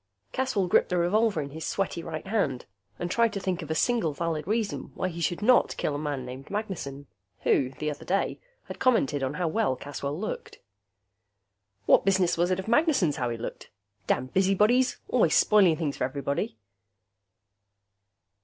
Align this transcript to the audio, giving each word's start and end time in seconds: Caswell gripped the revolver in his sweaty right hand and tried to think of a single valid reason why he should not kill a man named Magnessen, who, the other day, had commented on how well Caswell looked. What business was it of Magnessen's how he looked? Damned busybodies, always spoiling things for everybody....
Caswell 0.31 0.65
gripped 0.67 0.89
the 0.89 0.97
revolver 0.97 1.41
in 1.41 1.51
his 1.51 1.63
sweaty 1.63 2.01
right 2.01 2.25
hand 2.25 2.65
and 2.97 3.11
tried 3.11 3.31
to 3.33 3.39
think 3.39 3.61
of 3.61 3.69
a 3.69 3.75
single 3.75 4.13
valid 4.13 4.47
reason 4.47 4.91
why 4.95 5.09
he 5.09 5.21
should 5.21 5.43
not 5.43 5.77
kill 5.77 5.93
a 5.93 5.99
man 5.99 6.25
named 6.25 6.49
Magnessen, 6.49 7.05
who, 7.41 7.69
the 7.77 7.91
other 7.91 8.03
day, 8.03 8.39
had 8.63 8.79
commented 8.79 9.21
on 9.21 9.35
how 9.35 9.47
well 9.47 9.75
Caswell 9.75 10.19
looked. 10.19 10.57
What 11.85 12.03
business 12.03 12.35
was 12.35 12.49
it 12.49 12.57
of 12.59 12.67
Magnessen's 12.67 13.17
how 13.17 13.29
he 13.29 13.37
looked? 13.37 13.69
Damned 14.07 14.33
busybodies, 14.33 14.97
always 15.07 15.35
spoiling 15.35 15.77
things 15.77 15.97
for 15.97 16.03
everybody.... 16.03 16.57